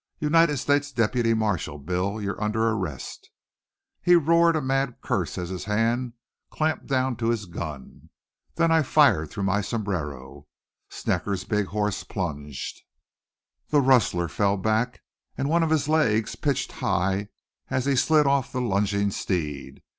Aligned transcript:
"United 0.17 0.57
States 0.57 0.91
deputy 0.91 1.31
marshal. 1.35 1.77
Bill, 1.77 2.19
you're 2.19 2.41
under 2.43 2.69
arrest!" 2.69 3.29
He 4.01 4.15
roared 4.15 4.55
a 4.55 4.59
mad 4.61 4.95
curse 4.99 5.37
as 5.37 5.49
his 5.49 5.65
hand 5.65 6.13
clapped 6.49 6.87
down 6.87 7.17
to 7.17 7.29
his 7.29 7.45
gun. 7.45 8.09
Then 8.55 8.71
I 8.71 8.81
fired 8.81 9.29
through 9.29 9.43
my 9.43 9.61
sombrero. 9.61 10.47
Snecker's 10.89 11.43
big 11.43 11.67
horse 11.67 12.03
plunged. 12.03 12.81
The 13.69 13.79
rustler 13.79 14.27
fell 14.27 14.57
back, 14.57 15.03
and 15.37 15.47
one 15.49 15.61
of 15.61 15.69
his 15.69 15.87
legs 15.87 16.35
pitched 16.35 16.71
high 16.71 17.27
as 17.69 17.85
he 17.85 17.95
slid 17.95 18.25
off 18.25 18.51
the 18.51 18.59
lunging 18.59 19.11
steed. 19.11 19.83